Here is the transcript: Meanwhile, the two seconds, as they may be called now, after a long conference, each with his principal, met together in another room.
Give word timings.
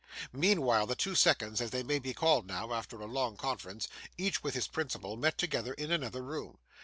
Meanwhile, 0.33 0.87
the 0.87 0.95
two 0.95 1.13
seconds, 1.13 1.61
as 1.61 1.69
they 1.69 1.83
may 1.83 1.99
be 1.99 2.11
called 2.11 2.47
now, 2.47 2.73
after 2.73 2.99
a 2.99 3.05
long 3.05 3.37
conference, 3.37 3.87
each 4.17 4.41
with 4.41 4.55
his 4.55 4.67
principal, 4.67 5.15
met 5.15 5.37
together 5.37 5.73
in 5.73 5.91
another 5.91 6.23
room. 6.23 6.57